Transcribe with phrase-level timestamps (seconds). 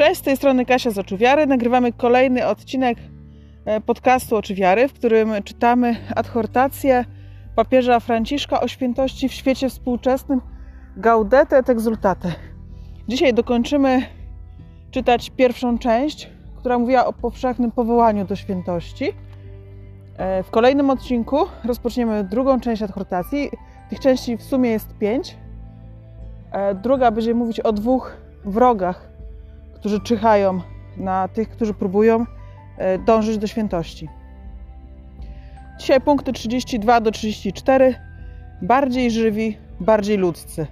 [0.00, 1.46] Cześć, z tej strony Kasia z Oczu Wiary.
[1.46, 2.98] Nagrywamy kolejny odcinek
[3.64, 7.04] e, podcastu Oczy Wiary, w którym czytamy adhortację
[7.56, 10.40] papieża Franciszka o świętości w świecie współczesnym
[10.96, 12.32] Gaudete et Exultate.
[13.08, 14.02] Dzisiaj dokończymy
[14.90, 19.12] czytać pierwszą część, która mówiła o powszechnym powołaniu do świętości.
[20.16, 23.50] E, w kolejnym odcinku rozpoczniemy drugą część adhortacji.
[23.90, 25.36] Tych części w sumie jest pięć.
[26.52, 29.09] E, druga będzie mówić o dwóch wrogach
[29.80, 30.60] którzy czyhają
[30.96, 32.26] na tych, którzy próbują
[32.78, 34.08] e, dążyć do świętości.
[35.78, 37.94] Dzisiaj punkty 32 do 34.
[38.62, 40.66] Bardziej żywi, bardziej ludzcy.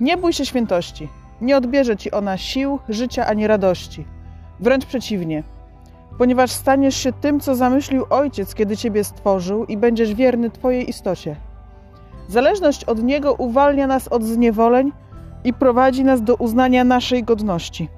[0.00, 1.08] Nie bój się świętości.
[1.40, 4.04] Nie odbierze ci ona sił, życia ani radości.
[4.60, 5.42] Wręcz przeciwnie,
[6.18, 11.36] ponieważ staniesz się tym, co zamyślił Ojciec, kiedy ciebie stworzył, i będziesz wierny Twojej istocie.
[12.28, 14.92] Zależność od Niego uwalnia nas od zniewoleń
[15.44, 17.88] i prowadzi nas do uznania naszej godności.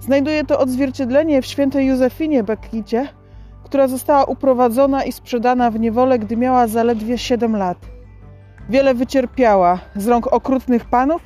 [0.00, 3.08] Znajduje to odzwierciedlenie w świętej Józefinie Bekicie,
[3.64, 7.78] która została uprowadzona i sprzedana w niewolę, gdy miała zaledwie 7 lat.
[8.68, 11.22] Wiele wycierpiała z rąk okrutnych panów,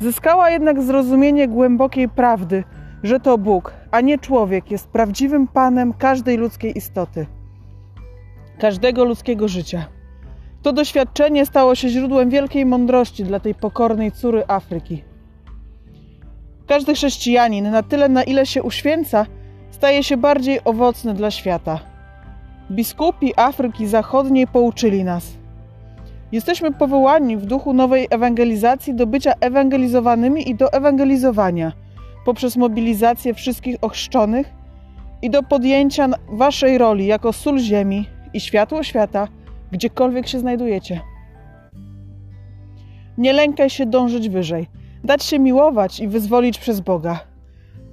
[0.00, 2.64] zyskała jednak zrozumienie głębokiej prawdy,
[3.02, 7.26] że to Bóg, a nie człowiek jest prawdziwym panem każdej ludzkiej istoty,
[8.58, 9.97] każdego ludzkiego życia.
[10.62, 15.02] To doświadczenie stało się źródłem wielkiej mądrości dla tej pokornej córy Afryki.
[16.66, 19.26] Każdy chrześcijanin, na tyle na ile się uświęca,
[19.70, 21.80] staje się bardziej owocny dla świata.
[22.70, 25.32] Biskupi Afryki Zachodniej pouczyli nas.
[26.32, 31.72] Jesteśmy powołani w duchu nowej ewangelizacji do bycia ewangelizowanymi i do ewangelizowania
[32.24, 34.52] poprzez mobilizację wszystkich ochrzczonych
[35.22, 39.28] i do podjęcia waszej roli jako sól ziemi i światło świata
[39.72, 41.00] gdziekolwiek się znajdujecie.
[43.18, 44.66] Nie lękaj się dążyć wyżej,
[45.04, 47.20] dać się miłować i wyzwolić przez Boga.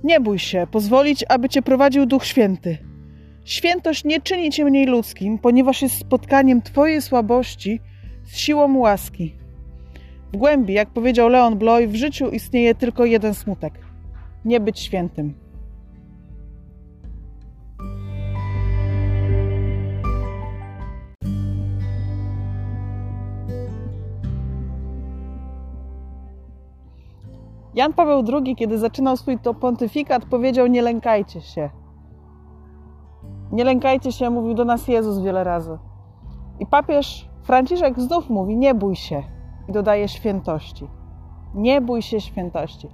[0.03, 2.77] Nie bój się, pozwolić, aby cię prowadził Duch Święty.
[3.45, 7.79] Świętość nie czyni cię mniej ludzkim, ponieważ jest spotkaniem twojej słabości
[8.23, 9.35] z siłą łaski.
[10.33, 13.73] W głębi, jak powiedział Leon Bloy, w życiu istnieje tylko jeden smutek
[14.45, 15.44] nie być świętym.
[27.75, 31.69] Jan Paweł II, kiedy zaczynał swój to pontyfikat, powiedział: Nie lękajcie się.
[33.51, 35.77] Nie lękajcie się, mówił do nas Jezus wiele razy.
[36.59, 39.23] I papież Franciszek znów mówi: Nie bój się.
[39.69, 40.87] I dodaje świętości.
[41.55, 42.89] Nie bój się świętości.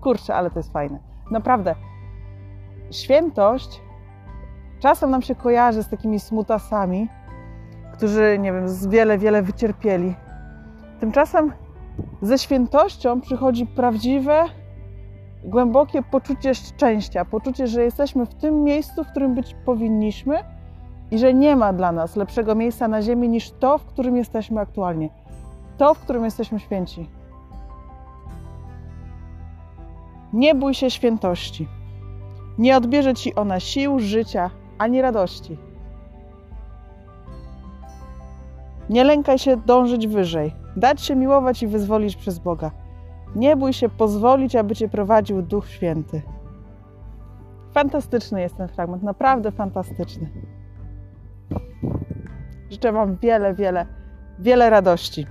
[0.00, 0.98] Kurczę, ale to jest fajne.
[1.30, 1.74] Naprawdę.
[2.90, 3.82] Świętość
[4.80, 7.08] czasem nam się kojarzy z takimi smutasami,
[7.92, 10.14] którzy, nie wiem, z wiele, wiele wycierpieli.
[11.00, 11.52] Tymczasem
[12.22, 14.44] ze świętością przychodzi prawdziwe,
[15.44, 20.38] głębokie poczucie szczęścia, poczucie, że jesteśmy w tym miejscu, w którym być powinniśmy
[21.10, 24.60] i że nie ma dla nas lepszego miejsca na ziemi niż to, w którym jesteśmy
[24.60, 25.10] aktualnie.
[25.78, 27.08] To, w którym jesteśmy święci.
[30.32, 31.68] Nie bój się świętości.
[32.58, 35.58] Nie odbierze ci ona sił, życia ani radości.
[38.90, 42.70] Nie lękaj się dążyć wyżej, dać się miłować i wyzwolić przez Boga.
[43.36, 46.22] Nie bój się pozwolić, aby cię prowadził Duch Święty.
[47.72, 50.30] Fantastyczny jest ten fragment, naprawdę fantastyczny.
[52.70, 53.86] Życzę Wam wiele, wiele,
[54.38, 55.26] wiele radości.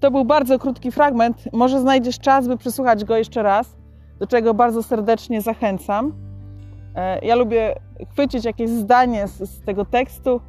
[0.00, 1.44] To był bardzo krótki fragment.
[1.52, 3.76] Może znajdziesz czas, by przesłuchać go jeszcze raz,
[4.18, 6.12] do czego bardzo serdecznie zachęcam.
[6.94, 7.74] E, ja lubię
[8.12, 10.40] chwycić jakieś zdanie z, z tego tekstu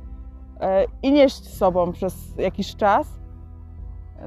[0.61, 3.07] e, i nieść z sobą przez jakiś czas.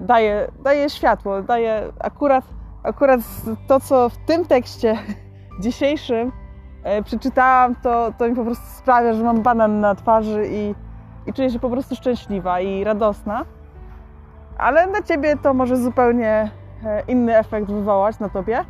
[0.00, 2.44] Daje, daje światło, daje akurat,
[2.82, 3.20] akurat
[3.66, 4.98] to, co w tym tekście
[5.64, 6.32] dzisiejszym
[6.84, 10.74] e, przeczytałam, to, to mi po prostu sprawia, że mam banan na twarzy i,
[11.26, 13.44] i czuję się po prostu szczęśliwa i radosna
[14.58, 16.50] ale na ciebie to może zupełnie
[17.08, 18.64] inny efekt wywołać na tobie.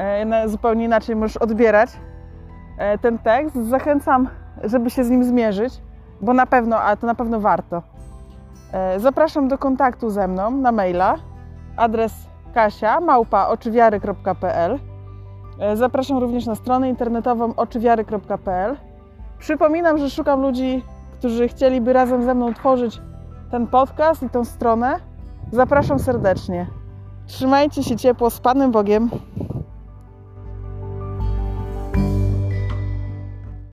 [0.00, 1.90] E, zupełnie inaczej możesz odbierać
[2.78, 3.56] e, ten tekst.
[3.56, 4.28] Zachęcam,
[4.64, 5.74] żeby się z nim zmierzyć,
[6.20, 7.82] bo na pewno, a to na pewno warto.
[8.96, 11.14] Zapraszam do kontaktu ze mną na maila.
[11.76, 12.12] Adres
[12.54, 14.78] kasia małpa oczywiary.pl
[15.74, 18.76] Zapraszam również na stronę internetową oczywiary.pl
[19.38, 20.84] Przypominam, że szukam ludzi,
[21.18, 23.00] którzy chcieliby razem ze mną tworzyć
[23.50, 24.96] ten podcast i tą stronę.
[25.52, 26.66] Zapraszam serdecznie.
[27.26, 29.10] Trzymajcie się ciepło z Panem Bogiem.